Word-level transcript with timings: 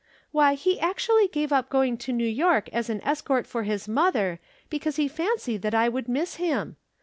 Why, 0.31 0.55
he 0.55 0.79
actually 0.79 1.27
gave 1.27 1.53
up 1.53 1.69
going 1.69 1.95
to 1.99 2.11
New 2.11 2.25
York 2.27 2.69
as 2.73 2.89
an 2.89 3.01
escort 3.03 3.45
for 3.45 3.61
his 3.61 3.87
mother 3.87 4.39
because 4.67 4.95
he 4.95 5.07
fancied 5.07 5.61
that 5.61 5.75
I 5.75 5.89
would 5.89 6.09
miss 6.09 6.37
him. 6.37 6.75